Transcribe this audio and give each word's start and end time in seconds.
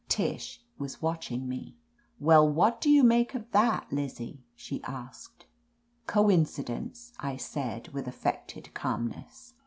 '* 0.03 0.09
Tish 0.09 0.59
was 0.79 0.99
watching 0.99 1.47
me 1.47 1.77
"Well, 2.19 2.49
what 2.49 2.81
do 2.81 2.89
you 2.89 3.03
make 3.03 3.35
of 3.35 3.51
that, 3.51 3.93
Lizzie?*' 3.93 4.43
she 4.55 4.81
asked 4.83 5.45
"Coincidence, 6.07 7.13
I 7.19 7.37
said, 7.37 7.89
with 7.89 8.07
affected 8.07 8.73
calm 8.73 9.09
ness. 9.09 9.53